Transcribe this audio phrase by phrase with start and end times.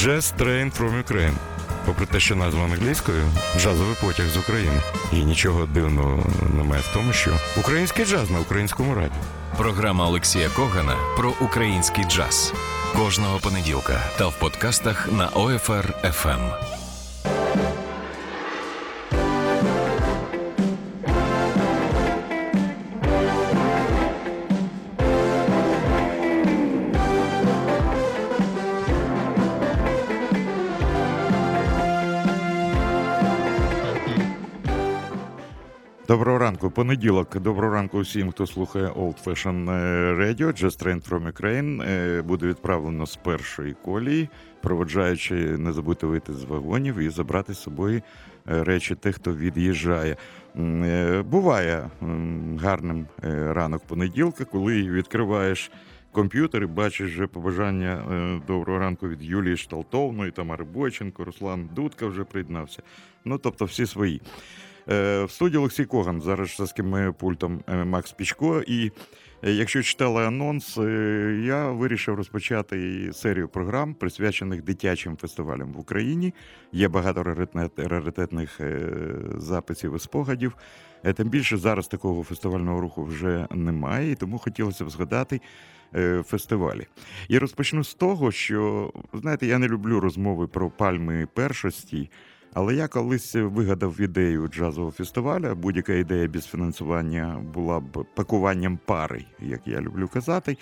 [0.00, 1.34] Jazz Train from Ukraine.
[1.86, 3.24] Попри те, що назва англійською
[3.56, 4.80] джазовий потяг з України.
[5.12, 6.26] І нічого дивного
[6.56, 9.14] немає в тому, що український джаз на українському раді.
[9.56, 12.54] Програма Олексія Когана про український джаз
[12.96, 16.79] кожного понеділка та в подкастах на OFR FM.
[36.10, 37.38] Доброго ранку, понеділок.
[37.38, 39.64] Доброго ранку усім, хто слухає Old Fashion
[40.18, 41.82] Radio, Just Train from Ukraine.
[41.90, 44.28] Е, Буде відправлено з першої колії,
[44.62, 48.02] проводжаючи, не забудьте вийти з вагонів і забрати з собою
[48.50, 50.16] е, речі тих, хто від'їжджає.
[50.56, 51.90] Е, Буває
[52.60, 55.70] гарним е, ранок понеділка, коли відкриваєш.
[56.12, 62.06] Комп'ютер і бачиш вже побажання е, доброго ранку від Юлії Шталтовної, Тамари Бойченко, Руслан Дудка
[62.06, 62.82] вже приєднався.
[63.24, 64.22] Ну тобто всі свої.
[64.92, 68.62] Е, В студії Олексій Коган, зараз за ким пультом е, Макс Пічко.
[68.66, 68.90] І
[69.42, 70.76] е, якщо читали анонс,
[71.44, 76.34] я вирішив розпочати серію програм, присвячених дитячим фестивалям в Україні.
[76.72, 78.60] Є багато раритет- раритетних
[79.36, 80.56] записів і спогадів.
[81.14, 85.40] Тим більше зараз такого фестивального руху вже немає, і тому хотілося б згадати
[86.24, 86.86] фестивалі.
[87.28, 92.10] І розпочну з того, що знаєте, я не люблю розмови про пальми першості.
[92.54, 95.54] Але я колись вигадав ідею джазового фестиваля.
[95.54, 100.56] Будь-яка ідея без фінансування була б пакуванням пари, як я люблю казати.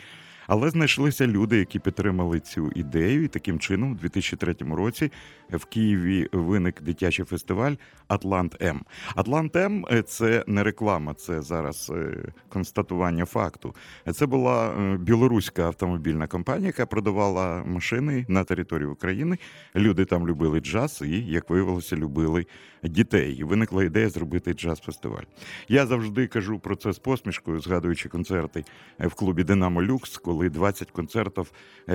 [0.47, 5.12] Але знайшлися люди, які підтримали цю ідею, і таким чином, у 2003 році
[5.53, 7.75] в Києві виник дитячий фестиваль
[8.09, 8.81] Атлант М.
[9.15, 13.75] Атлант М це не реклама, це зараз е, констатування факту.
[14.13, 19.39] Це була е, білоруська автомобільна компанія, яка продавала машини на території України.
[19.77, 22.47] Люди там любили джаз і, як виявилося, любили
[22.83, 23.33] дітей.
[23.35, 25.25] І виникла ідея зробити джаз-фестиваль.
[25.69, 28.64] Я завжди кажу про це з посмішкою, згадуючи концерти
[29.01, 31.53] е, в клубі Динамо Люкс, коли 20 концертів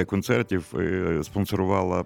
[0.08, 0.74] концертів
[1.24, 2.06] спонсорувала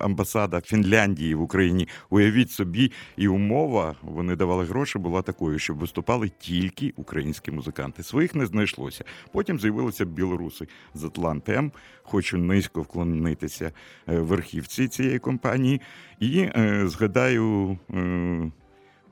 [0.00, 0.85] амбасада Фінляндії
[1.34, 1.88] в Україні.
[2.10, 8.02] Уявіть собі, і умова вони давали гроші, була такою, щоб виступали тільки українські музиканти.
[8.02, 9.04] Своїх не знайшлося.
[9.32, 11.72] Потім з'явилися білоруси з Атлантем.
[12.02, 13.72] Хочу низько вклонитися
[14.08, 15.80] е, верхівці цієї компанії.
[16.20, 17.78] І е, згадаю.
[17.94, 18.50] Е,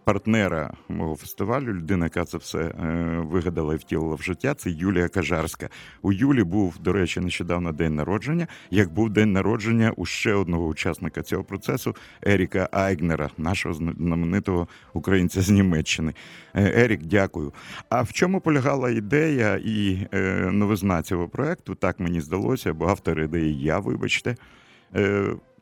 [0.05, 2.73] Партнера мого фестивалю, людина, яка це все е,
[3.19, 5.69] вигадала і втілила в життя, це Юлія Кажарська.
[6.03, 8.47] У Юлі був, до речі, нещодавно день народження.
[8.71, 15.43] Як був день народження у ще одного учасника цього процесу Еріка Айгнера, нашого знаменитого українця
[15.43, 16.15] з Німеччини.
[16.55, 17.53] Е, Ерік, дякую.
[17.89, 21.75] А в чому полягала ідея і е, новизна цього проекту?
[21.75, 24.37] Так мені здалося, бо автор ідеї я, вибачте.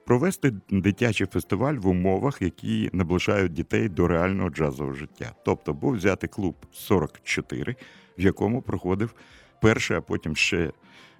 [0.04, 5.32] Провести дитячий фестиваль в умовах, які наближають дітей до реального джазового життя.
[5.44, 7.76] Тобто був взяти клуб 44,
[8.18, 9.14] в якому проходив
[9.60, 10.72] перший, а потім ще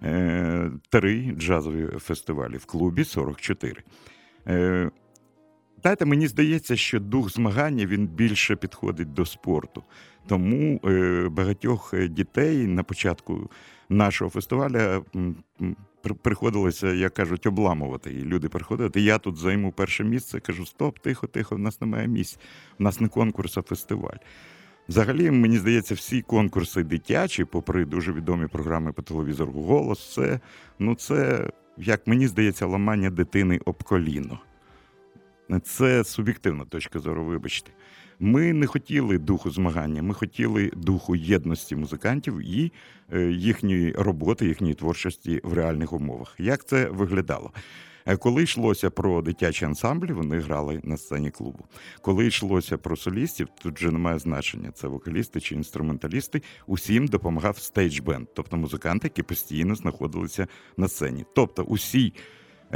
[0.02, 3.82] е, три джазові фестивалі в клубі 44.
[4.46, 4.90] Е,
[5.82, 9.82] Знаєте, мені здається, що дух змагання він більше підходить до спорту.
[10.26, 13.50] Тому е, багатьох дітей на початку
[13.88, 15.02] нашого фестиваля
[16.22, 18.10] приходилося, як кажуть, обламувати.
[18.10, 20.40] І люди приходили, я тут займу перше місце.
[20.40, 22.38] Кажу, стоп, тихо, тихо, в нас немає місць.
[22.80, 24.16] У нас не конкурс, а фестиваль.
[24.88, 30.40] Взагалі, мені здається, всі конкурси дитячі, попри дуже відомі програми по телевізору голос, це,
[30.78, 34.40] ну, це, як мені здається, ламання дитини об коліно.
[35.60, 37.70] Це суб'єктивна точка зору, вибачте.
[38.20, 42.72] Ми не хотіли духу змагання, ми хотіли духу єдності музикантів і
[43.12, 46.34] е, їхньої роботи, їхньої творчості в реальних умовах.
[46.38, 47.50] Як це виглядало?
[48.06, 51.64] Е, Коли йшлося про дитячі ансамблі, вони грали на сцені клубу.
[52.00, 56.42] Коли йшлося про солістів, тут вже немає значення, це вокалісти чи інструменталісти.
[56.66, 60.46] Усім допомагав stage band, тобто музиканти, які постійно знаходилися
[60.76, 61.24] на сцені.
[61.34, 62.12] Тобто, усі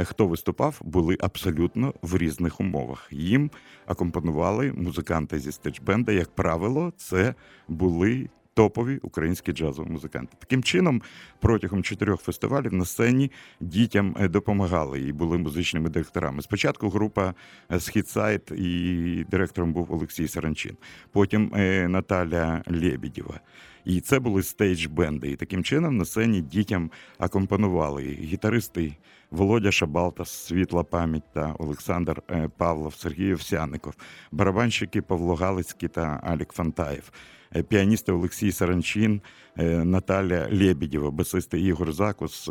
[0.05, 3.07] хто виступав, були абсолютно в різних умовах.
[3.11, 3.51] Їм
[3.85, 6.11] акомпонували музиканти зі стеджбенда.
[6.11, 7.33] Як правило, це
[7.67, 10.37] були топові українські джазові музиканти.
[10.39, 11.01] Таким чином,
[11.39, 16.41] протягом чотирьох фестивалів на сцені дітям е, допомагали і були музичними директорами.
[16.41, 17.33] Спочатку група
[17.71, 20.77] е, Східсайд і директором був Олексій Саранчин,
[21.11, 23.39] потім е, Наталя Лєбідєва.
[23.85, 25.31] І це були стейдж-бенди.
[25.31, 28.93] І таким чином на сцені дітям акомпонували гітаристи
[29.31, 33.93] Володя Шабалтас, Світла пам'ять та Олександр е, Павлов, Сергій Овсяников,
[34.31, 37.11] барабанщики Павло Галицький та Алік Фантаєв,
[37.55, 39.21] е, піаністи Олексій Саранчин,
[39.57, 42.49] е, Наталя Лєбідєва, басисти Ігор Закус.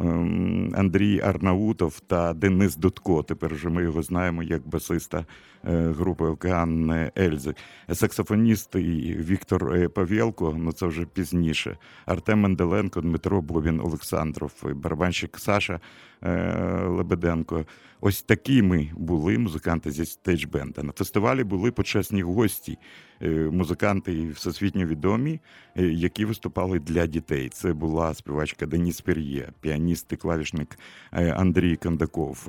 [0.00, 3.22] Ем, Андрій Арнаутов та Денис Дудко.
[3.22, 5.18] Тепер вже ми його знаємо як басиста
[5.64, 7.54] е, групи Океан Ельзи.
[7.92, 11.78] Саксофоніст Віктор е, Павєлко, ну це вже пізніше.
[12.06, 15.80] Артем Менделенко, Дмитро Бобін, Олександров, барабанщик Саша
[16.22, 16.54] е,
[16.86, 17.64] Лебеденко.
[18.06, 20.82] Ось такими були музиканти зі стейдж-бенда.
[20.82, 22.78] На фестивалі були почесні гості,
[23.22, 25.40] е, музиканти всесвітньо відомі,
[25.76, 27.48] е, які виступали для дітей.
[27.48, 30.78] Це була співачка Деніс Пер'є, піаніст і клавішник
[31.12, 32.48] е, Андрій Кондаков,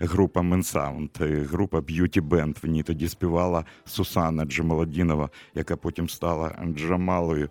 [0.00, 2.56] група Mansound, група Beauty Band.
[2.62, 7.48] В ній тоді співала Сусана Джамаладінова, яка потім стала Джамалою.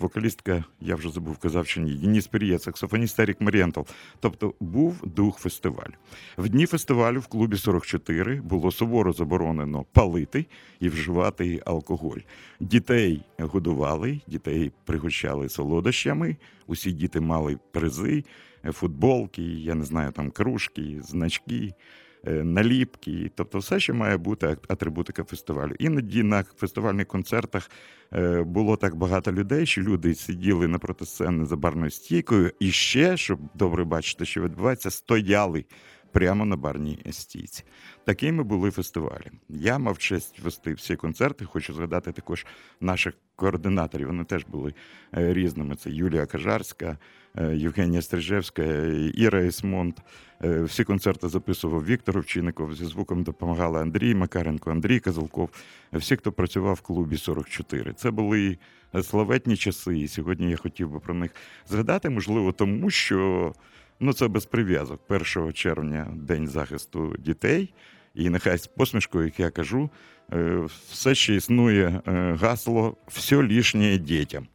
[0.00, 1.94] Вокалістка, я вже забув, казав, що ні.
[1.94, 3.86] Деніс Пер'є, саксофоніст Ерік Марієнталь.
[4.20, 5.94] Тобто був дух фестивалю.
[6.36, 10.46] В дні фестивалю в клубі 44 було суворо заборонено палити
[10.80, 12.18] і вживати алкоголь.
[12.60, 16.36] Дітей годували, дітей пригощали солодощами.
[16.66, 18.24] Усі діти мали призи,
[18.64, 21.72] футболки, я не знаю, там кружки, значки.
[22.26, 25.74] Е, наліпки, тобто все, що має бути атрибутика фестивалю.
[25.78, 27.70] Іноді на фестивальних концертах
[28.12, 33.16] е, було так багато людей, що люди сиділи напроти сцени за барною стійкою, і ще,
[33.16, 35.64] щоб добре бачити, що відбувається, стояли
[36.12, 37.64] прямо на барній стійці.
[38.04, 39.30] Такими були фестивалі.
[39.48, 41.44] Я мав честь вести всі концерти.
[41.44, 42.46] Хочу згадати також
[42.80, 44.06] наших координаторів.
[44.06, 44.74] Вони теж були
[45.16, 45.76] е, різними.
[45.76, 46.98] Це Юлія Кажарська,
[47.36, 48.62] е, Євгенія Стрижевська,
[49.14, 50.02] Іра Ісмонт.
[50.44, 52.74] Е, всі концерти записував Віктор Овчинников.
[52.74, 55.50] Зі звуком допомагали Андрій Макаренко, Андрій Казалков.
[55.92, 57.92] Всі, хто працював в клубі 44.
[57.92, 58.58] Це були
[59.02, 59.98] славетні часи.
[59.98, 61.30] І сьогодні я хотів би про них
[61.68, 63.52] згадати, можливо, тому що.
[64.02, 65.00] Ну, це без прив'язок.
[65.08, 67.74] 1 червня День захисту дітей.
[68.14, 69.90] І нехай з посмішкою, як я кажу,
[70.32, 74.46] е, все ще існує е, гасло все лишнє дітям.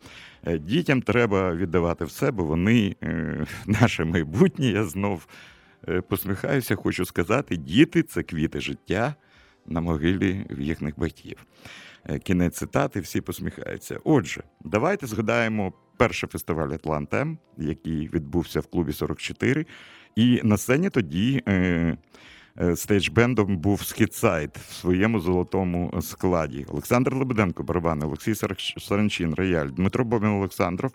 [0.45, 2.95] Е, дітям треба віддавати все, бо вони
[3.65, 4.65] наше майбутнє.
[4.65, 5.27] Я знов
[6.09, 9.15] посміхаюся, хочу сказати: діти це квіти життя
[9.65, 11.37] на могилі їхніх батьків.
[12.23, 13.99] Кінець цитати, всі посміхаються.
[14.03, 19.65] Отже, давайте згадаємо перший фестиваль Атлантем, який відбувся в клубі 44.
[20.15, 21.97] І на сцені тоді е,
[22.75, 26.65] стейдж-бендом був Схід-Side в своєму золотому складі.
[26.69, 28.35] Олександр Лебеденко, барабан, Олексій
[28.77, 30.91] Саранчин, рояль, Дмитро Бобін Олександров.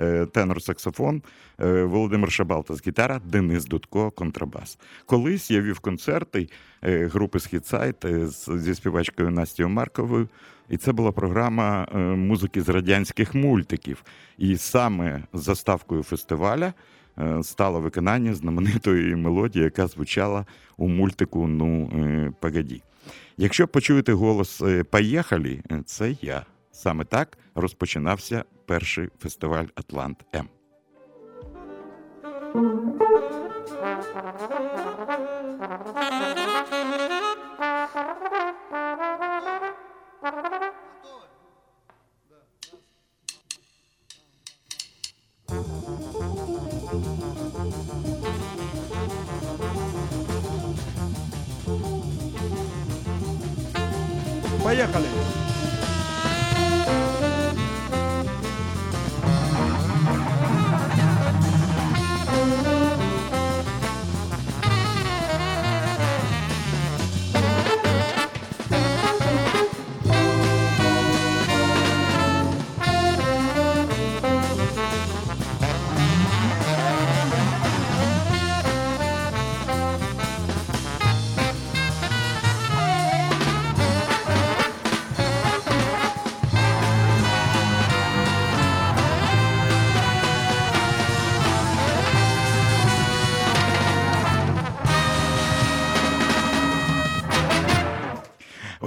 [0.00, 1.22] Е, тенор саксофон,
[1.60, 4.78] е, Володимир Шабалтас гітара, Денис Дудко, контрабас.
[5.06, 6.48] Колись я вів концерти
[6.82, 7.96] е, групи Схід-Side
[8.56, 10.28] зі співачкою Настю Марковою.
[10.68, 11.86] І це була програма
[12.16, 14.04] музики з радянських мультиків.
[14.38, 16.72] І саме заставкою фестиваля
[17.42, 20.46] стало виконання знаменитої мелодії, яка звучала
[20.76, 21.90] у мультику Ну
[22.40, 22.82] погоді.
[23.36, 26.46] Якщо почуєте голос Поїхали, це я.
[26.72, 30.48] Саме так розпочинався перший фестиваль Атлант М.
[54.90, 55.39] Jacqueline.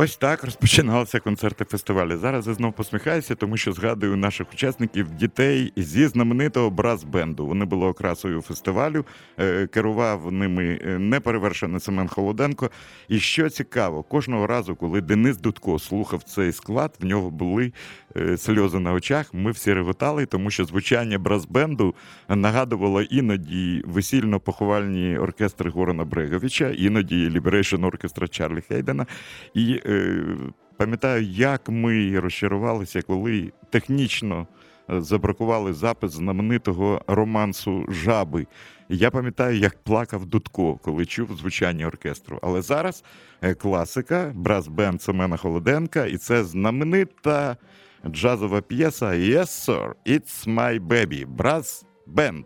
[0.03, 2.17] Ось так розпочиналися концерти фестивалю.
[2.17, 7.45] Зараз я знов посміхаюся, тому що згадую наших учасників дітей зі знаменитого брас-бенду.
[7.45, 9.05] Вони були окрасою фестивалю,
[9.39, 12.71] е, керував ними е, неперевершений Семен Холоденко.
[13.07, 17.73] І що цікаво, кожного разу, коли Денис Дудко слухав цей склад, в нього були
[18.37, 19.33] сльози на очах.
[19.33, 21.93] Ми всі реготали, тому що звучання брас-бенду
[22.29, 29.05] нагадувало іноді весільно-поховальні оркестри Горана Бреговича, іноді Liberation оркестра Чарлі Хейдена.
[29.53, 30.23] І Е,
[30.77, 34.47] пам'ятаю, як ми розчарувалися, коли технічно
[34.89, 38.47] е, забракували запис знаменитого романсу Жаби.
[38.89, 42.39] Я пам'ятаю, як плакав Дудко, коли чув звучання оркестру.
[42.41, 43.03] Але зараз
[43.41, 47.57] е, класика, брас-бенд Семена Холоденка, і це знаменита
[48.06, 52.44] джазова п'єса Yes, sir, it's my baby, брас-бенд.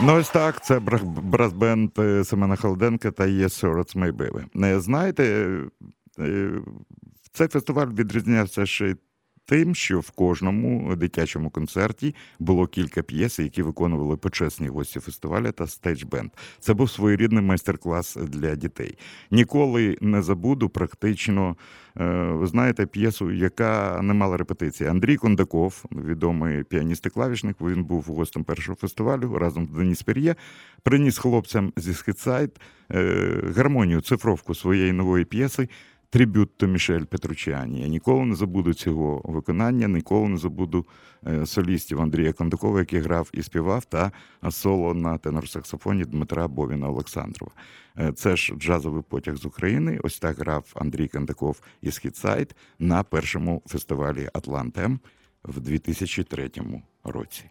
[0.00, 4.80] Ну, ось так, це brass band е, Семена Халденка та Sir, That's My Baby.
[4.80, 5.50] Знаєте,
[6.18, 6.50] е,
[7.32, 8.96] цей фестиваль відрізнявся ще
[9.46, 15.64] тим, що в кожному дитячому концерті було кілька п'єс, які виконували почесні гості фестивалю та
[15.64, 16.30] stage band.
[16.60, 18.98] Це був своєрідний майстер-клас для дітей.
[19.30, 21.56] Ніколи не забуду практично.
[22.00, 24.90] Е, ви знаєте, п'єсу, яка не мала репетиції.
[24.90, 30.34] Андрій Кондаков, відомий піаніст і клавішник, він був гостем першого фестивалю разом з Деніс Пер'є,
[30.82, 32.60] приніс хлопцям зі Східсайд
[32.92, 35.68] е, гармонію, цифровку своєї нової п'єси
[36.16, 37.80] трибют до Мішель Петручані.
[37.80, 40.86] Я ніколи не забуду цього виконання, ніколи не забуду
[41.26, 44.12] е, солістів Андрія Кондакова, який грав і співав, та
[44.50, 47.52] соло на тенор-саксофоні Дмитра Бовіна Олександрова.
[47.98, 50.00] Е, це ж джазовий потяг з України.
[50.02, 55.00] Ось так грав Андрій Кондаков із Хітсайд на першому фестивалі Атлантем
[55.44, 56.50] в 2003
[57.04, 57.44] році.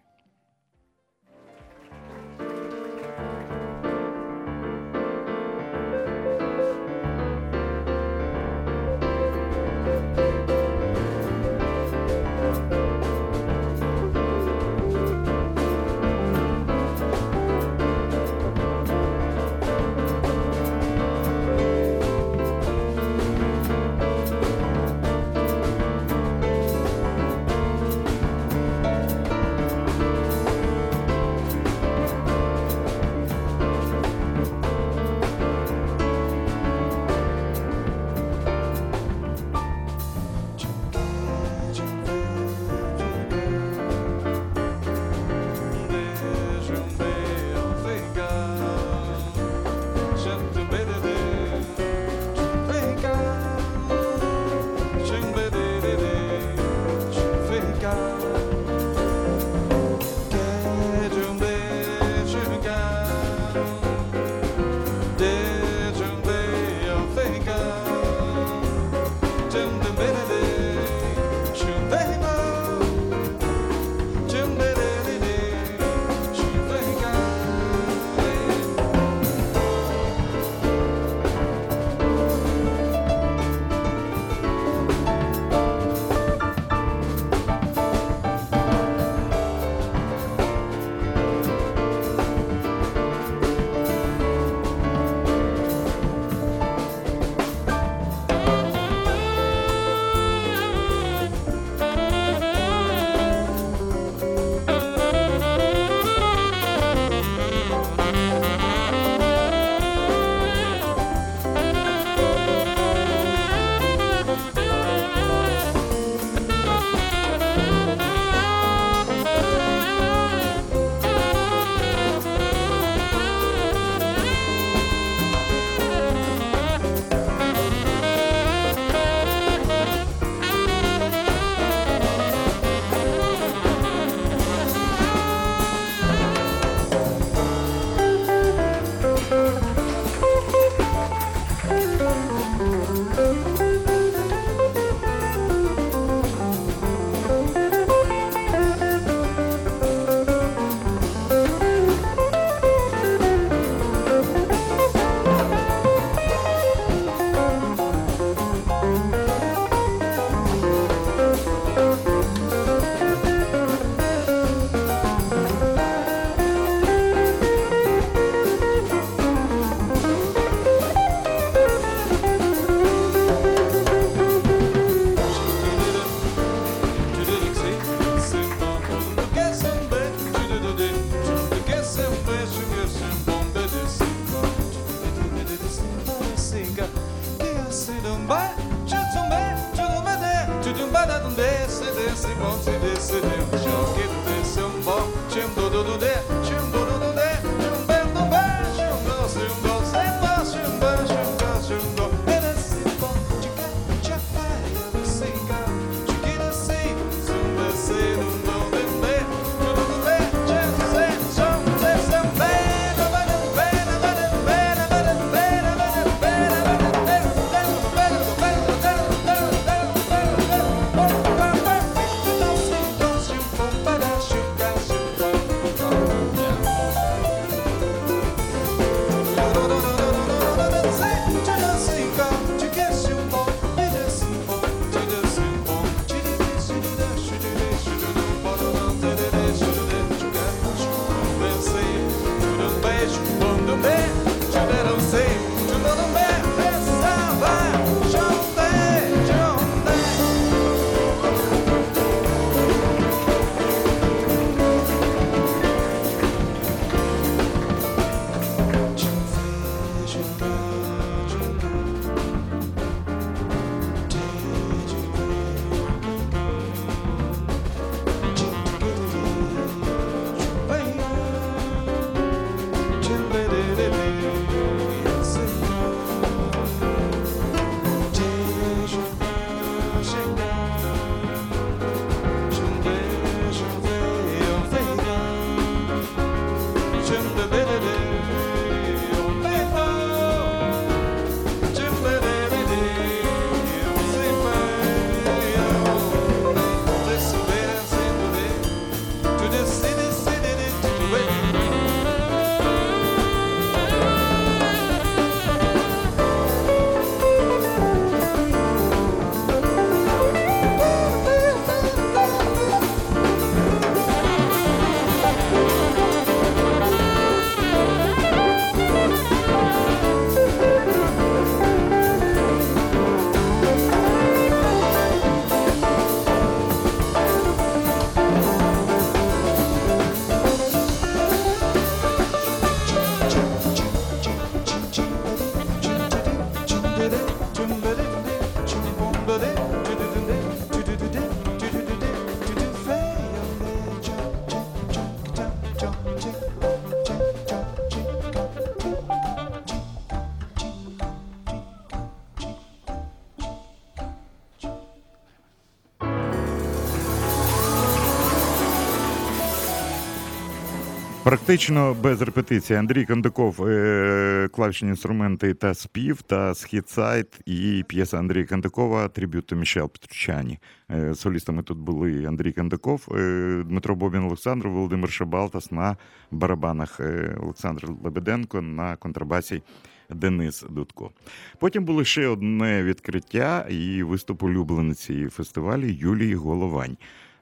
[361.46, 368.44] Практично без репетиції Андрій Кандаков, е, клавішні інструменти та спів, та східсайт і п'єса Андрія
[368.44, 370.58] Кандакова Трибют Мішел Петручані.
[370.90, 375.96] Е, солістами тут були Андрій Кандаков, е, Дмитро Бобін Олександр, Володимир Шабалтас на
[376.30, 377.00] барабанах,
[377.40, 379.62] Олександр Лебеденко на контрабасі.
[380.10, 381.10] Денис Дудко.
[381.58, 386.96] Потім було ще одне відкриття і виступ улюблениці фестивалю Юлії Головань.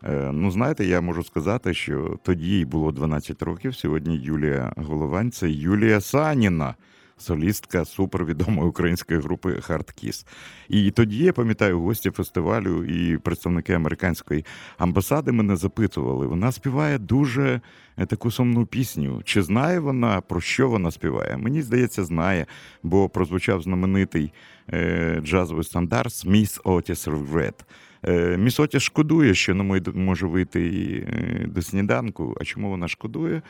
[0.07, 3.75] Е, ну, знаєте, я можу сказати, що тоді їй було 12 років.
[3.75, 6.75] Сьогодні Юлія Головань це Юлія Саніна,
[7.17, 10.27] солістка супервідомої української групи Kiss.
[10.69, 14.45] І тоді я пам'ятаю, гості фестивалю і представники американської
[14.79, 16.27] амбасади мене запитували.
[16.27, 17.61] Вона співає дуже
[17.97, 19.23] е, таку сумну пісню.
[19.25, 21.37] Чи знає вона про що вона співає?
[21.37, 22.47] Мені здається, знає,
[22.83, 24.33] бо прозвучав знаменитий
[24.73, 27.55] е, джазовий стандарт «Smith Otis Regret».
[28.09, 30.69] Е, Місоті шкодує, що не може вийти
[31.09, 32.37] е, до сніданку.
[32.41, 33.43] А чому вона шкодує?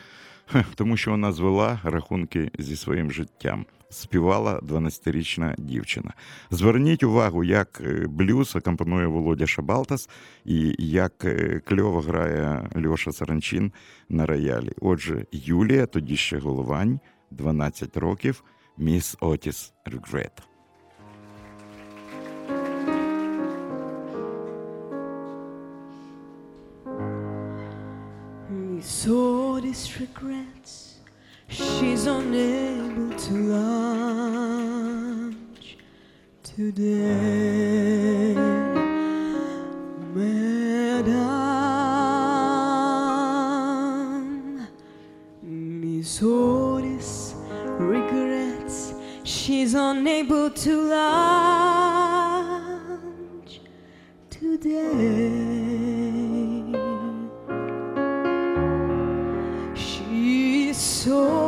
[0.74, 3.66] Тому що вона звела рахунки зі своїм життям.
[3.90, 6.12] Співала 12-річна дівчина.
[6.50, 10.08] Зверніть увагу, як е, блюз акомпанує Володя Шабалтас
[10.44, 11.26] і як
[11.64, 13.72] кльово грає Льоша Саранчин
[14.08, 14.72] на роялі.
[14.80, 18.44] Отже, Юлія, тоді ще головань, 12 років,
[18.78, 20.53] міс Отіс Регрет.
[29.04, 30.94] So this regrets
[31.48, 33.34] she's unable to
[34.32, 35.36] launch
[36.42, 38.32] today.
[40.14, 41.04] Madame,
[45.42, 47.34] Miss Otis
[47.78, 52.40] regrets she's unable to lunch
[54.30, 55.83] today.
[61.04, 61.43] So.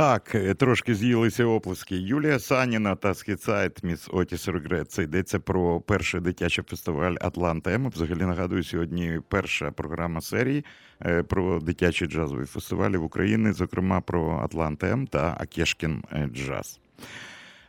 [0.00, 1.96] Так, е, трошки з'їлися оплески.
[1.96, 4.90] Юлія Саніна та Схід-Side Miss Otis Regrets.
[4.90, 7.90] Це йдеться про перший дитячий фестиваль Атлант-М.
[7.90, 10.64] Взагалі нагадую, сьогодні перша програма серії
[11.06, 16.80] е, про дитячі джазові фестивалі в Україні, зокрема про Атлант-М та О'Кешкін е, Джаз.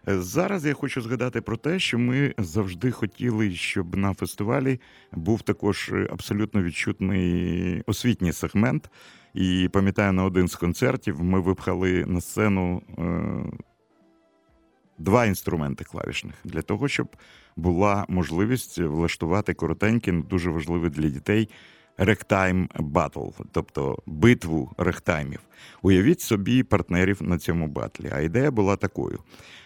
[0.08, 4.80] Зараз я хочу згадати про те, що ми завжди хотіли, щоб на фестивалі
[5.12, 8.90] був також абсолютно відчутний освітній сегмент.
[9.34, 13.68] І пам'ятаю, на один з концертів ми випхали на сцену е,
[14.98, 17.08] два інструменти клавішних для того, щоб
[17.56, 21.50] була можливість влаштувати коротенький, ну, дуже важливий для дітей
[21.98, 25.40] ректайм батл, тобто битву регтаймів.
[25.82, 28.10] Уявіть собі партнерів на цьому батлі.
[28.14, 29.20] А ідея була такою.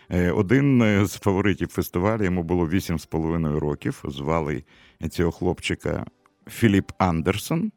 [0.10, 4.04] Е, Один е, з фаворитів фестивалю, йому було 8,5 років.
[4.06, 4.63] Звали
[5.10, 6.06] цього хлопчика
[6.47, 7.71] Філіп Андерсон.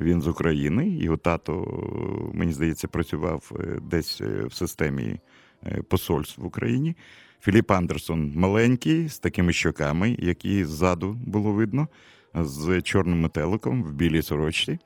[0.00, 1.82] Він з України, його тато,
[2.34, 5.20] мені здається, працював е, десь е, в системі
[5.66, 6.96] е, посольств в Україні.
[7.40, 11.88] Філіп Андерсон маленький, з такими щоками, які ззаду було видно,
[12.34, 14.78] з чорним метеликом в білій сорочці,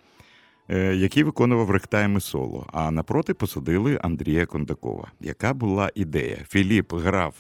[0.93, 2.67] який виконував ректайми соло.
[2.73, 5.13] А напроти посадили Андрія Кондакова.
[5.21, 6.39] Яка була ідея?
[6.49, 7.35] Філіп грав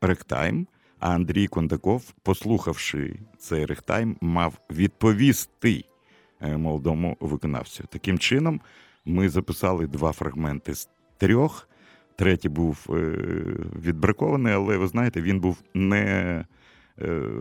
[0.00, 0.66] ректайм,
[0.98, 5.84] а Андрій Кондаков, послухавши цей ректайм, мав відповісти
[6.40, 7.84] молодому виконавцю.
[7.88, 8.60] Таким чином,
[9.04, 11.68] ми записали два фрагменти з трьох.
[12.16, 12.92] Третій був е,
[13.84, 16.44] відбракований, але ви знаєте, він був не е,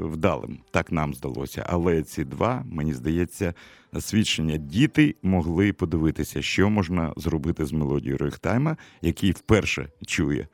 [0.01, 0.59] вдалим.
[0.71, 1.65] Так нам здалося.
[1.69, 3.53] Але ці два, мені здається,
[3.99, 4.57] свідчення.
[4.57, 10.47] Діти могли подивитися, що можна зробити з мелодією Рехтайма, який вперше чує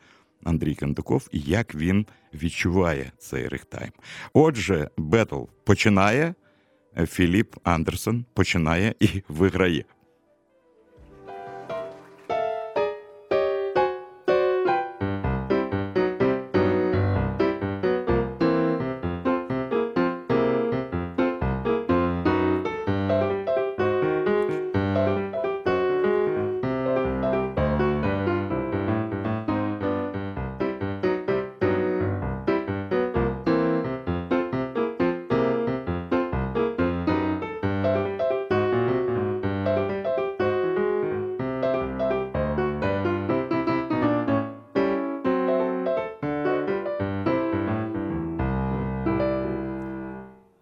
[0.44, 3.92] Андрій Кандаков, і як він відчуває цей рехтайм.
[4.34, 6.34] Отже, Бетл починає.
[7.08, 9.86] Філіп Андерсон починає і виграє.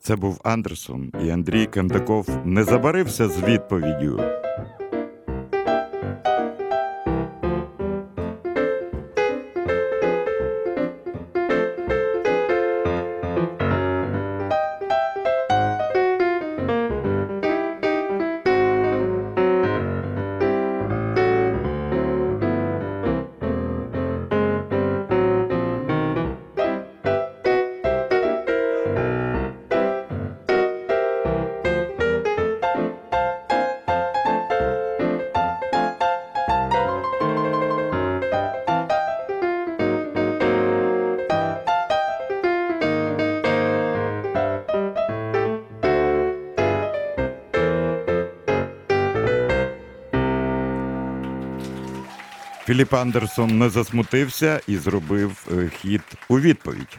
[0.02, 4.41] Це був Андерсон, і Андрій Кандаков не забарився з відповіддю.
[52.72, 56.98] Філіп Андерсон не засмутився і зробив е, хід у відповідь.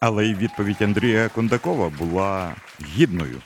[0.00, 3.40] Але й відповідь Андрія Кондакова була гідною.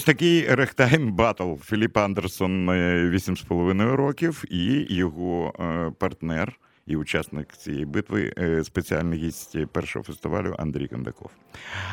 [0.00, 1.54] Ось такий рехтайм батл.
[1.54, 9.18] Філіп Андерсон е, 8,5 років, і його е, партнер і учасник цієї битви, е, спеціальний
[9.18, 11.30] гість першого фестивалю Андрій Кондаков.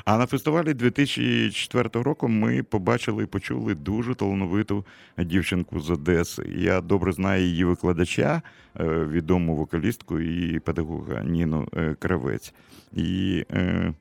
[0.06, 4.86] А на фестивалі 2004 року ми побачили і почули дуже талановиту
[5.18, 6.44] дівчинку з Одеси.
[6.56, 8.42] Я добре знаю її викладача,
[8.80, 12.54] е, відому вокалістку і педагога Ніну е, Кравець.
[12.94, 13.94] І е,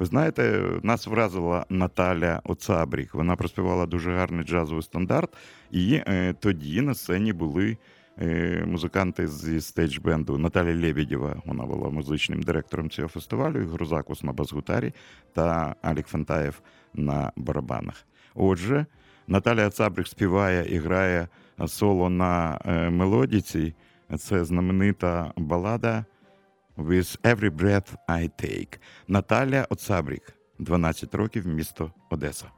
[0.00, 3.14] ви знаєте, нас вразила Наталя Оцабрік.
[3.14, 5.30] Вона проспівала дуже гарний джазовий стандарт,
[5.70, 7.76] і е, тоді на сцені були
[8.18, 11.42] е, музиканти зі стейдж-бенду Наталя Лебедєва.
[11.44, 14.92] Вона була музичним директором цього фестивалю, Ігор Закус на бас-гітарі
[15.32, 16.62] та Алік Фантаєв
[16.94, 18.06] на барабанах.
[18.34, 18.86] Отже,
[19.26, 21.28] Наталя Оцабрік співає і грає
[21.66, 23.74] соло на е, мелодіці.
[24.18, 26.04] Це знаменита балада
[26.76, 28.78] With Every Breath I Take.
[29.08, 32.50] Наталя Оцабрік, 12 років, місто Одеса.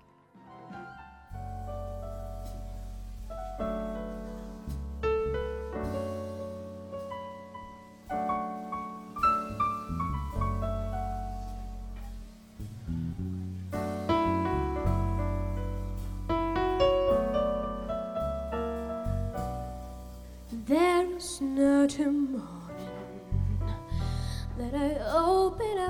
[20.68, 22.21] There's no tomorrow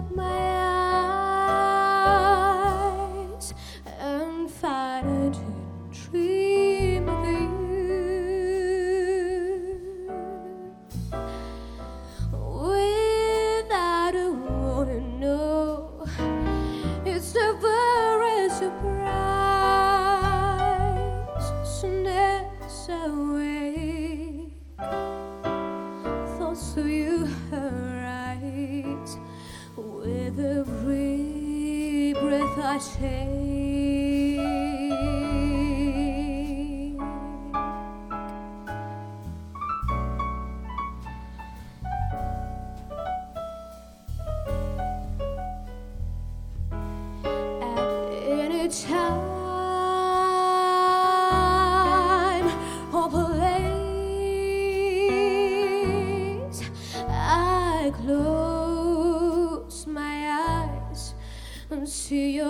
[0.03, 0.52] up my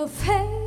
[0.08, 0.61] face,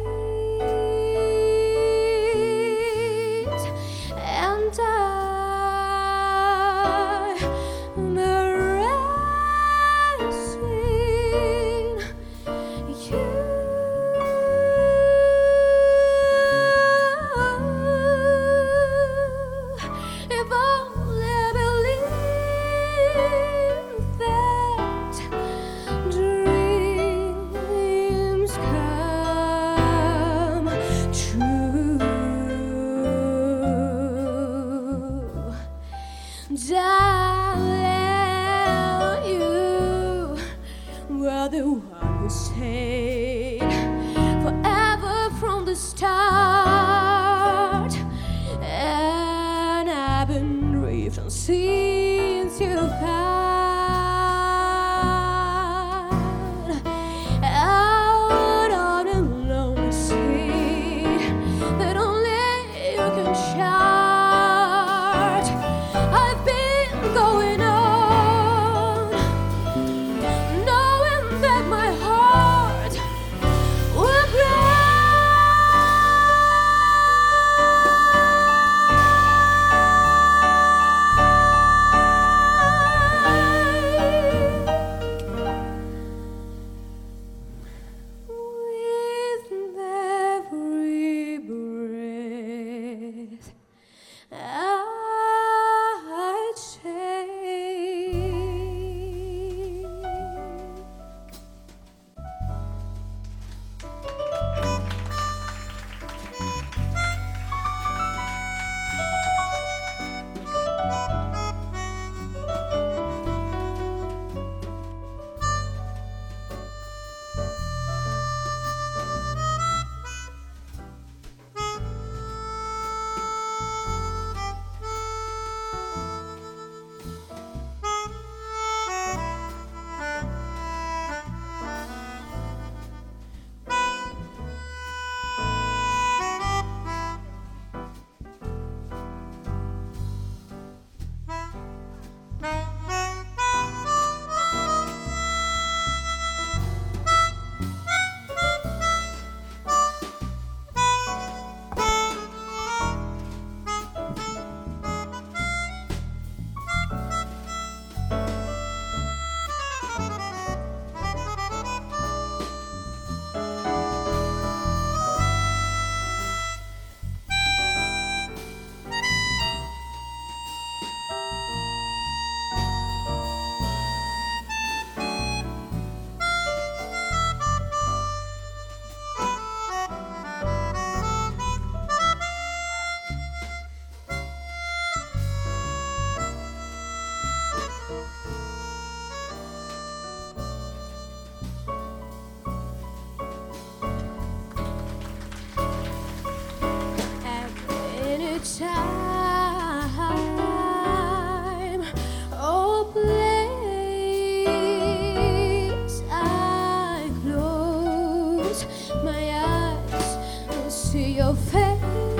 [209.04, 210.18] my eyes
[210.50, 212.15] and see your face,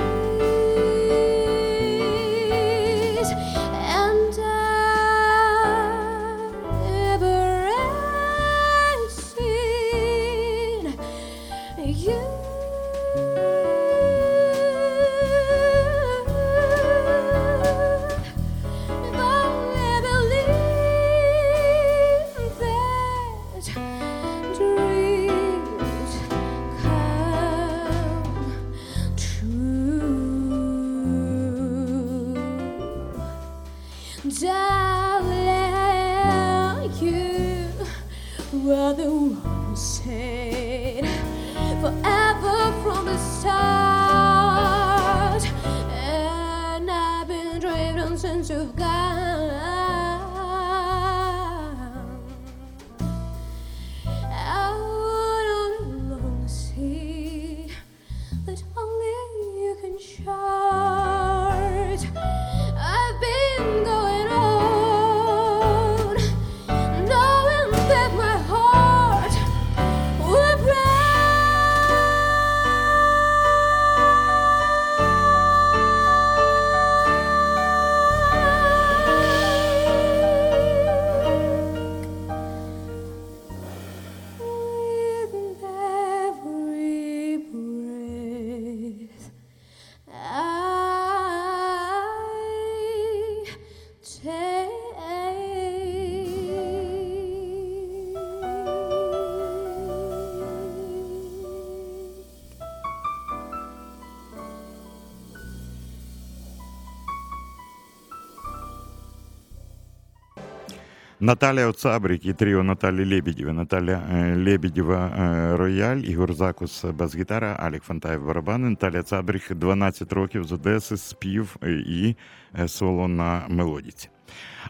[111.20, 113.52] Наталя Оцабрік і тріо Наталі Лебедєва.
[113.52, 120.44] Наталя е, Лебедєва е, рояль, Ігор Закус бас-гітара, Алік Фантаєв барабани, Наталя Цабрік 12 років
[120.44, 122.16] з Одеси, спів е, і
[122.58, 124.08] е, соло на мелодіці.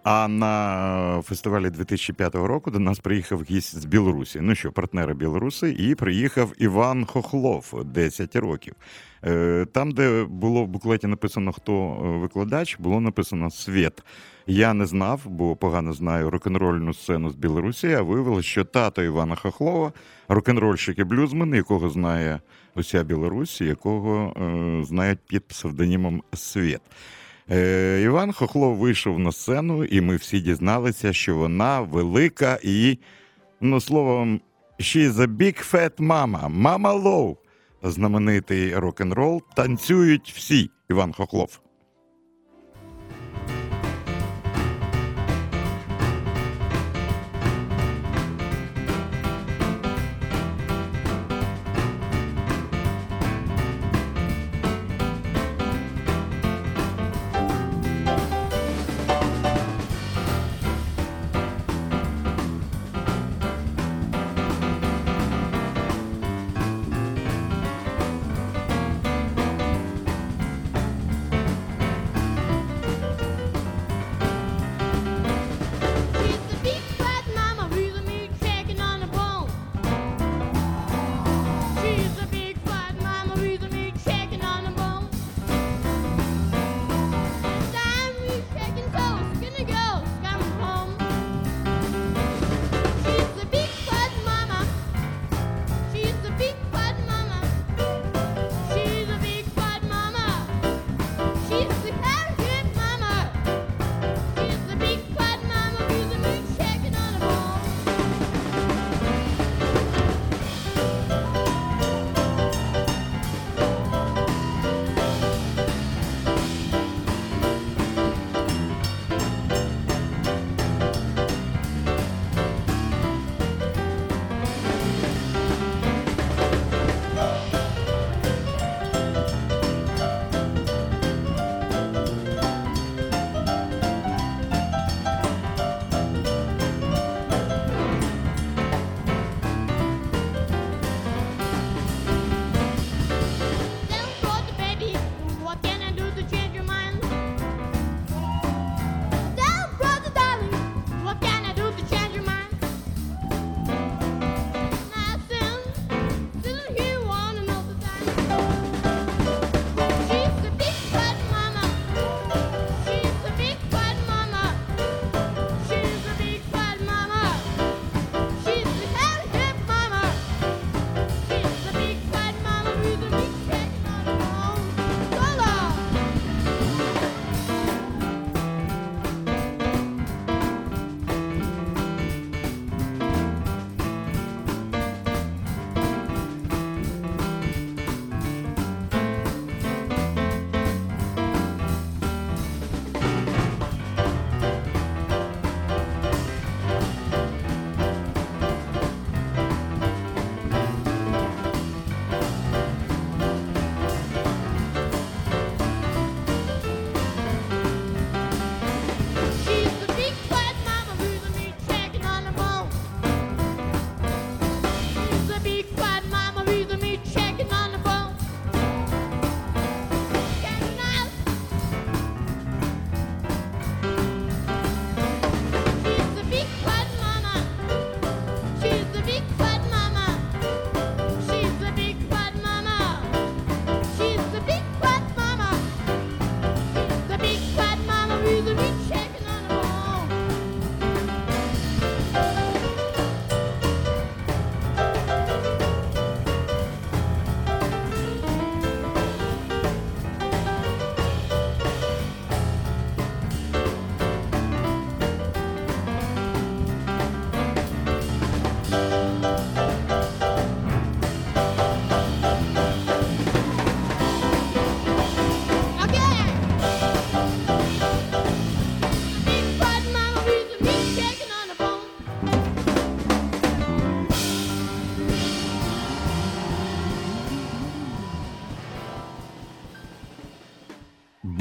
[0.03, 4.39] А на фестивалі 2005 року до нас приїхав гість з Білорусі.
[4.43, 8.75] Ну що, партнери білоруси, і приїхав Іван Хохлов 10 років.
[9.25, 14.03] Е, Там, де було в буклеті написано, хто е, викладач, було написано Світ.
[14.47, 19.35] Я не знав, бо погано знаю рок-н-рольну сцену з Білорусі, а виявилося, що тато Івана
[19.35, 19.93] Хохлова,
[20.29, 22.41] рок-н-рольщик і блюзмен, якого знає
[22.75, 26.81] уся Білорусь, якого е, знають під псевдонімом Світ.
[27.51, 32.99] Е, Іван Хохлов вийшов на сцену, і ми всі дізналися, що вона велика і,
[33.61, 34.41] ну, словом,
[34.81, 37.37] she's a big fat mama, мама Low,
[37.83, 39.43] Знаменитий рок-н-рол.
[39.57, 40.71] Танцюють всі.
[40.91, 41.61] Іван Хохлов.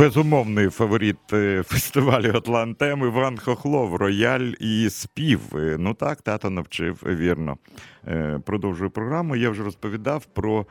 [0.06, 5.40] Безумовний фаворит е, фестивалю Атлант-М Іван Хохлов, рояль і спів.
[5.56, 7.58] Е, Ну так, тато навчив, вірно.
[8.08, 9.36] Е, Продовжую програму.
[9.36, 10.66] Я вже розповідав про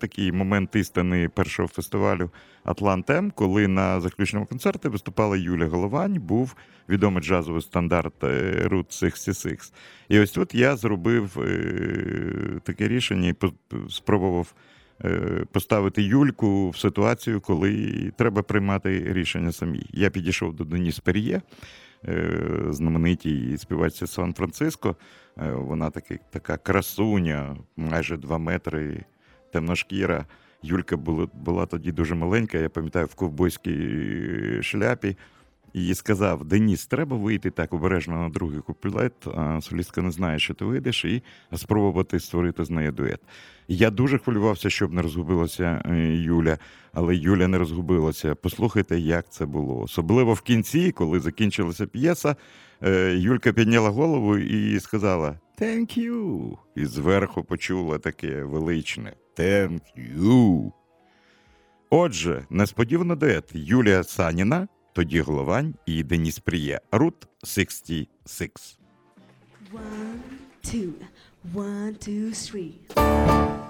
[0.00, 2.30] такий момент істини першого фестивалю
[2.64, 6.56] Атлант-М, коли на заключному концерті виступала Юля Головань, був
[6.88, 9.74] відомий джазовий стандарт Route 66.
[10.08, 11.30] І ось тут я зробив
[12.62, 13.34] таке рішення і
[13.90, 14.54] спробував
[15.52, 19.86] поставити Юльку в ситуацію, коли треба приймати рішення самій.
[19.92, 21.42] Я підійшов до Деніс Пер'є,
[22.08, 22.38] е,
[22.70, 24.96] знаменитій співачці Сан-Франциско.
[25.38, 29.04] Е, Вона таки, така красуня, майже два метри,
[29.52, 30.24] темношкіра.
[30.62, 35.16] Юлька була, була тоді дуже маленька, я пам'ятаю, в ковбойській шляпі.
[35.76, 39.12] І сказав: Деніс, треба вийти так обережно на другий куплет.
[39.60, 41.22] Солістка не знає, що ти вийдеш, і
[41.56, 43.20] спробувати створити з нею дует.
[43.68, 46.58] Я дуже хвилювався, щоб не розгубилася е, Юля,
[46.92, 48.34] але Юля не розгубилася.
[48.34, 49.80] Послухайте, як це було.
[49.80, 52.36] Особливо в кінці, коли закінчилася п'єса,
[52.82, 59.80] е, Юлька підняла голову і сказала «Thank you!» І зверху почула таке величне «Thank
[60.18, 60.72] you!»
[61.90, 66.80] Отже, несподівано дует Юлія Саніна, тоді Головань і Деніс Пріє.
[66.92, 68.78] Рут 66.
[69.72, 70.18] One,
[70.64, 70.92] two,
[71.54, 73.65] one, two, three.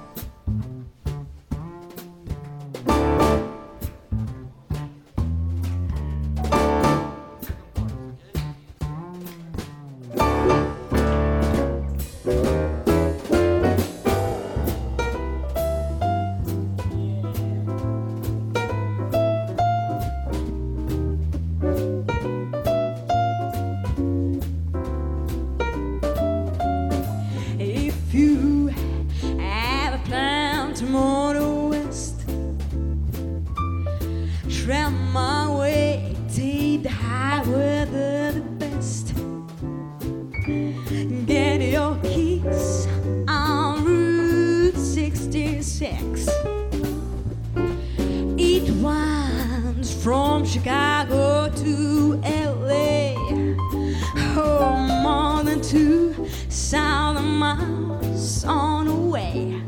[57.56, 59.60] Miles on the way.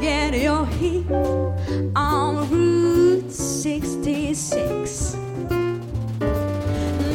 [0.00, 1.10] Get your heat
[1.96, 5.14] on Route 66.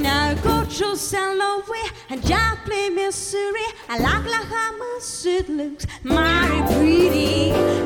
[0.01, 1.37] Now go to St.
[1.37, 3.65] Louis and Joplin, Missouri.
[3.89, 7.78] And Oklahoma, it looks mighty pretty.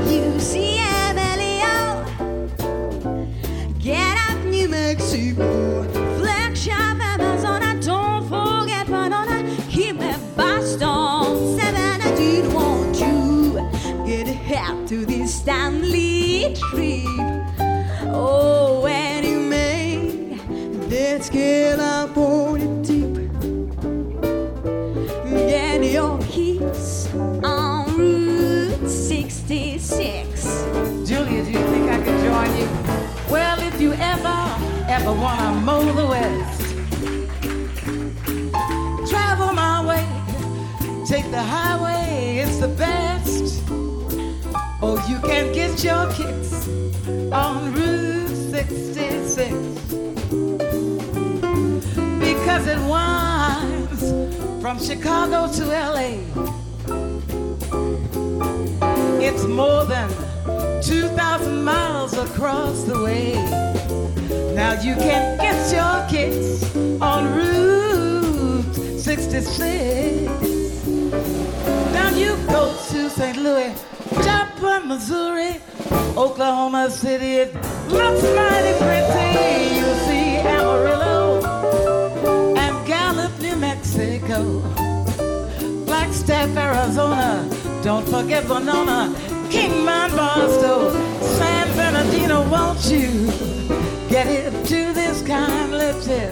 [35.03, 36.61] Ever, wanna mow the West,
[39.09, 40.07] travel my way,
[41.05, 43.61] take the highway, it's the best.
[44.81, 46.67] Oh, you can get your kicks
[47.31, 49.51] on Route 66
[52.19, 54.11] because it winds
[54.61, 56.19] from Chicago to LA.
[59.21, 60.09] It's more than
[60.81, 63.82] 2,000 miles across the way.
[64.55, 70.29] Now you can get your kicks on Route 66.
[71.91, 73.37] Now you go to St.
[73.37, 73.73] Louis,
[74.23, 75.59] Joplin, Missouri,
[76.15, 77.37] Oklahoma City.
[77.37, 77.55] It
[77.87, 79.75] looks mighty pretty.
[79.75, 81.41] You'll see Amarillo
[82.55, 84.61] and Gallup, New Mexico.
[85.85, 87.49] Flagstaff, Arizona.
[87.81, 89.13] Don't forget Winona,
[89.49, 90.91] Kingman, Barstow,
[91.21, 92.47] San Bernardino.
[92.49, 93.72] Won't you
[94.13, 95.71] get it to this kind
[96.03, 96.29] tip?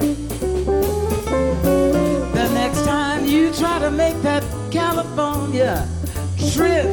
[2.32, 5.88] The next time you try to make that California
[6.52, 6.86] trip,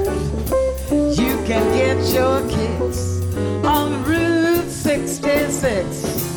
[0.90, 3.22] you can get your kicks
[3.64, 6.34] on Route 66.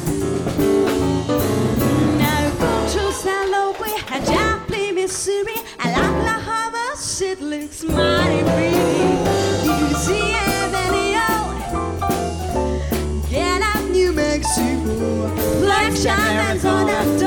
[2.18, 3.50] Now go to St.
[3.54, 9.11] Louis and Joplin, Missouri, and Oklahoma, it looks mighty pretty.
[16.02, 17.24] Don't forget, to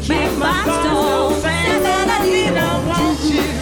[0.00, 1.32] keep my soul.
[1.32, 3.58] Said that I didn't want you.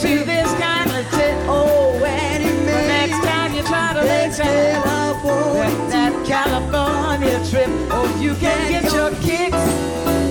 [0.00, 1.36] To this kind of tip.
[1.46, 2.40] Oh, when.
[2.64, 4.32] Next time you try to make
[5.90, 7.68] that California trip.
[7.90, 9.54] Oh, you can get your kicks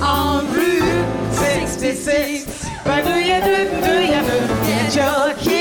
[0.01, 2.67] on Route 66.
[2.83, 4.47] But do you do, do do?
[4.65, 5.60] Get your kicks.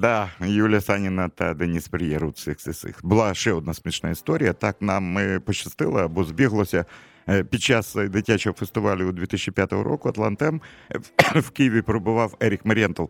[0.00, 3.00] Да, Юлія Саніна та Деніс Пер'єр у цих цих.
[3.02, 4.52] Була ще одна смішна історія.
[4.52, 6.84] Так нам пощастило або збіглося.
[7.28, 10.60] е, Під час дитячого фестивалю 2005 року Атлантем
[10.92, 10.98] е,
[11.40, 13.04] в- Києві пробував Ерік Марієнтл,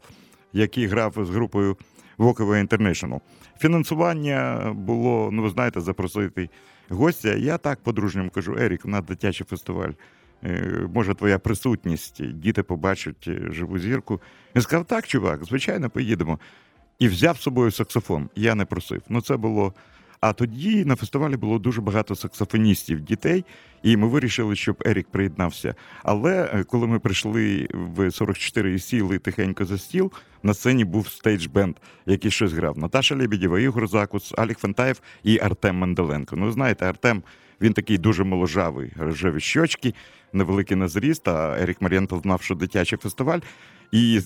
[0.53, 1.76] який грав з групою
[2.18, 3.20] Walkaway International.
[3.59, 6.49] Фінансування було, ну ви знаєте, запросити
[6.89, 7.28] гостя.
[7.34, 9.91] Я так по-дружньому кажу: Ерік, на дитячий фестиваль.
[10.45, 14.20] Е, Може, твоя присутність, діти побачать живу зірку.
[14.57, 16.39] Він сказав: так, чувак, звичайно, поїдемо.
[16.99, 18.28] І взяв з собою саксофон.
[18.36, 19.03] Я не просив.
[19.09, 19.74] Ну, це було.
[20.20, 23.44] А тоді на фестивалі було дуже багато саксофоністів, дітей,
[23.82, 25.74] і ми вирішили, щоб Ерік приєднався.
[26.03, 31.07] Але е, коли ми прийшли в 44 і сіли тихенько за стіл, на сцені був
[31.09, 31.74] stage band,
[32.07, 32.78] який щось грав.
[32.78, 36.36] Наташа Лебедєва, Ігор Закус, Алік Фантаєв і Артем Менделенко.
[36.36, 37.22] Ну, знаєте, Артем
[37.61, 39.94] він такий дуже моложавий, рожеві щочки,
[40.32, 43.40] невеликий на зріст, а Ерік Марієнтов знав, що дитячий фестиваль.
[43.93, 44.20] І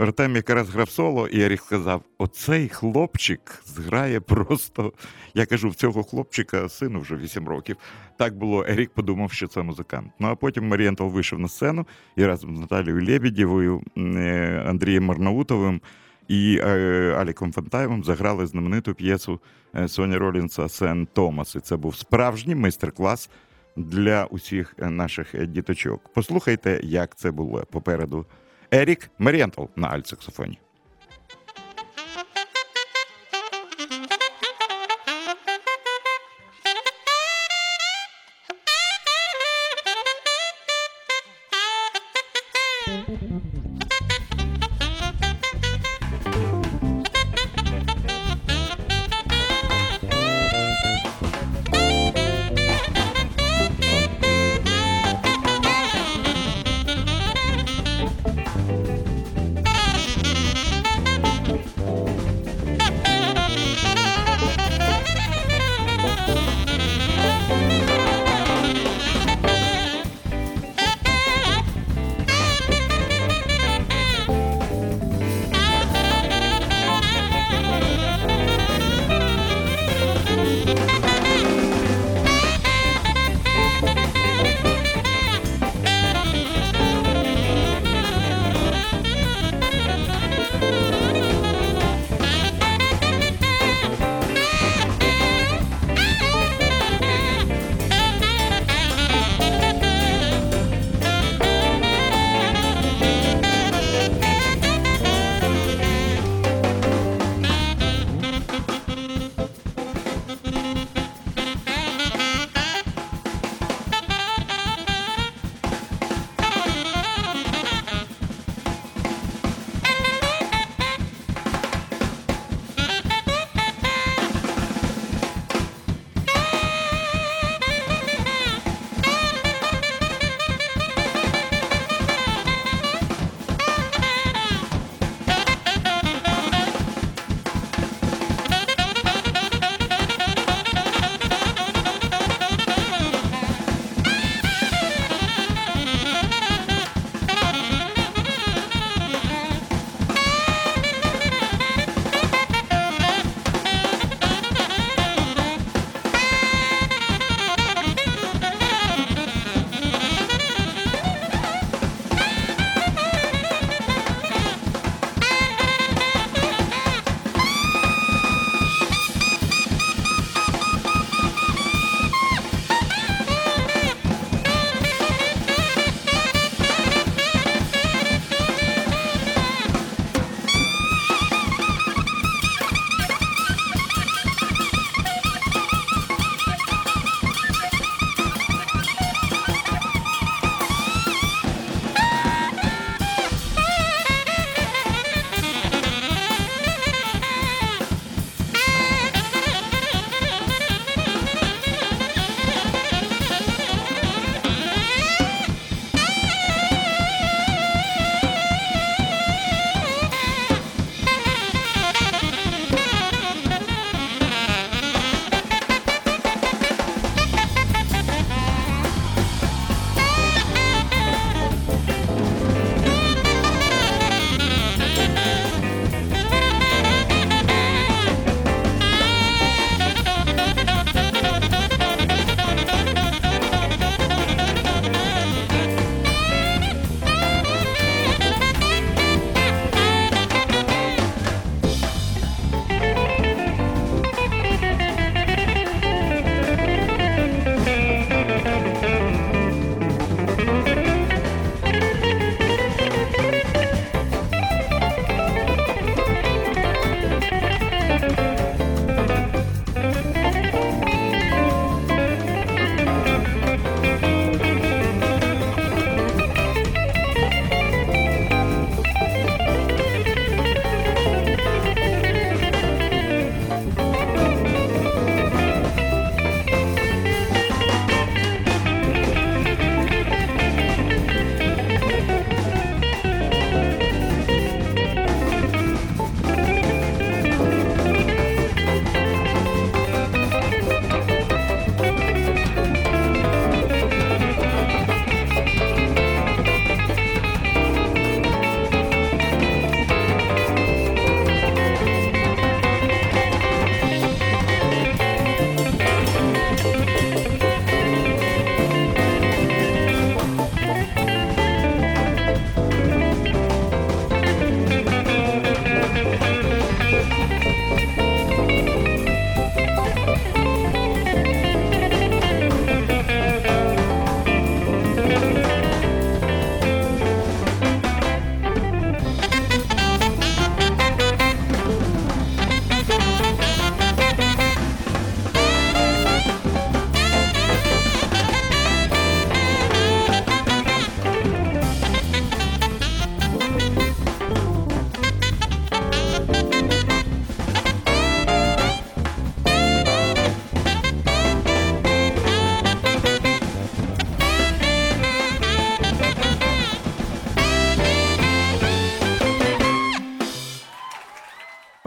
[0.00, 4.92] Артем якраз грав соло, і Ерік сказав: оцей хлопчик зграє просто.
[5.34, 7.76] Я кажу, в цього хлопчика сину вже 8 років.
[8.16, 8.64] Так було.
[8.68, 10.12] Ерік подумав, що це музикант.
[10.20, 11.86] Ну а потім Марієнтов вийшов на сцену
[12.16, 15.80] і разом з Наталією Лебедєвою, е, Андрієм Марнаутовим
[16.28, 19.40] і е, Аліком Фантаєвим заграли знамениту п'єсу
[19.76, 21.54] е, Соні Ролінса Сен Томас.
[21.54, 23.30] І це був справжній майстер-клас
[23.76, 26.10] для усіх е, наших е, діточок.
[26.14, 28.26] Послухайте, як це було попереду.
[28.70, 30.58] Ерік Мерієнтл на альтсаксофоні.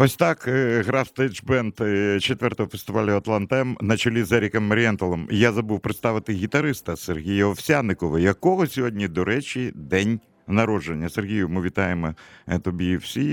[0.08, 5.28] Ось так е, грав стейдж-бенд е, четвертого фестивалю Атлантем на чолі з Еріком Марієнталом.
[5.32, 11.10] Я забув представити гітариста Сергія Овсяникова, якого сьогодні, до речі, день народження.
[11.10, 12.14] Сергію, ми вітаємо
[12.48, 13.26] е, тобі всі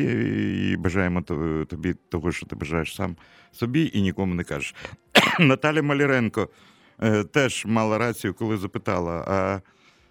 [0.72, 1.22] і бажаємо
[1.68, 3.16] тобі того, що ти бажаєш сам
[3.53, 4.75] собі і нікому не кажеш.
[5.41, 6.49] Наталя Маліренко
[7.33, 9.25] теж мала рацію, коли запитала.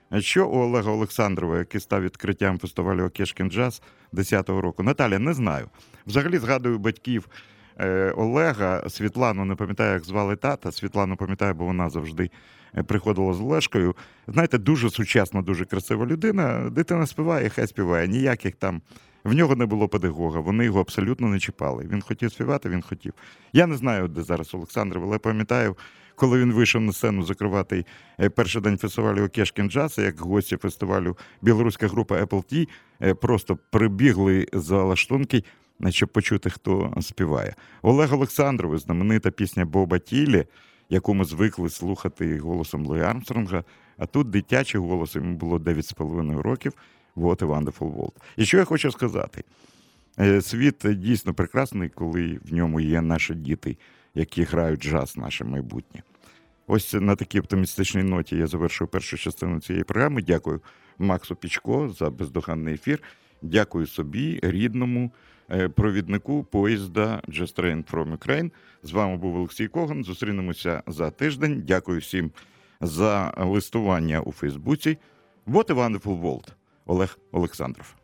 [0.09, 3.82] А що у Олега Олександрова, який став відкриттям фестивалю Окешкін Джаз
[4.14, 4.84] 10-го року?
[4.84, 5.70] Наталя, не знаю.
[6.07, 7.29] Взагалі згадую батьків
[7.77, 10.71] е, Олега, Світлану, не пам'ятаю, як звали тата.
[10.71, 12.29] Світлану пам'ятаю, бо вона завжди
[12.77, 13.95] е, приходила з Олешкою.
[14.27, 16.69] Знаєте, дуже сучасна, дуже красива людина.
[16.69, 18.07] Дитина співає, хай співає.
[18.07, 18.81] Ніяких там.
[19.23, 21.87] В нього не було педагога, вони його абсолютно не чіпали.
[21.91, 23.13] Він хотів співати, він хотів.
[23.53, 25.77] Я не знаю, де зараз Олександр, але пам'ятаю,
[26.15, 27.85] коли він вийшов на сцену закривати
[28.19, 32.67] е, перший день фестивалю Окешкін Джаз, як гості фестивалю білоруська група Apple
[33.01, 35.43] е, просто прибігли за лаштунки,
[35.89, 37.55] щоб почути, хто співає.
[37.82, 40.45] Олег Олександрович, знаменита пісня Боба Тілі,
[40.89, 43.63] яку ми звикли слухати голосом Луї Армстронга,
[43.97, 46.74] а тут дитячий голос, йому було 9,5 років.
[47.15, 48.13] What a wonderful world.
[48.38, 49.43] І що я хочу сказати?
[50.19, 53.78] Е, Світ дійсно прекрасний, коли в ньому є наші діти,
[54.15, 56.03] які грають джаз, наше майбутнє.
[56.67, 60.21] Ось на такій оптимістичній ноті я завершую першу частину цієї програми.
[60.21, 60.61] Дякую
[60.97, 63.01] Максу Пічко за бездоганний ефір.
[63.41, 65.11] Дякую собі, рідному
[65.75, 68.51] провіднику поїзда Just Train from Ukraine.
[68.83, 70.03] З вами був Олексій Коган.
[70.03, 71.63] Зустрінемося за тиждень.
[71.67, 72.31] Дякую всім
[72.81, 74.97] за листування у Фейсбуці.
[75.47, 76.47] What a wonderful world.
[76.85, 77.95] Олег Олександров.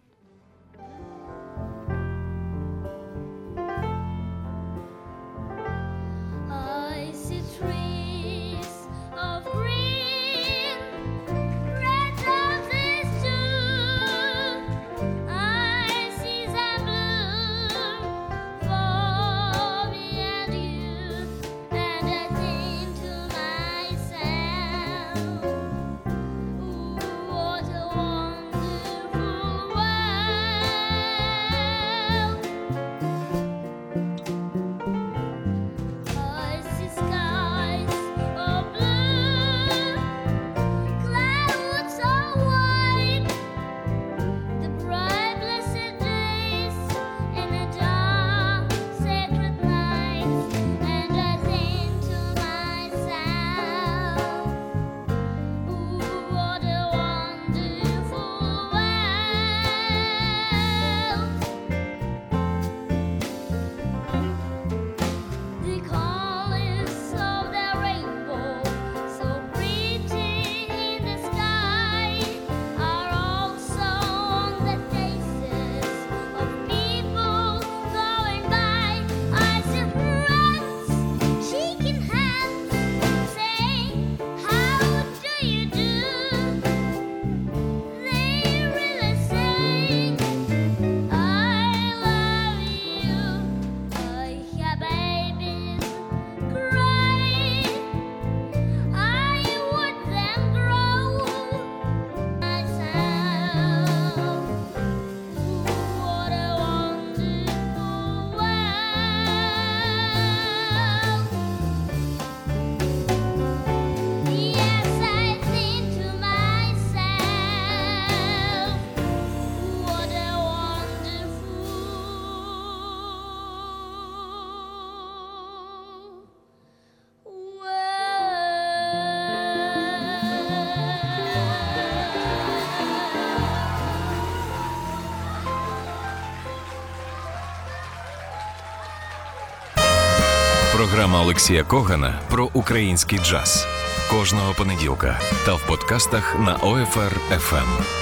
[141.20, 143.67] Олексія Когана про український джаз
[144.11, 147.98] кожного понеділка та в подкастах на OFR FM.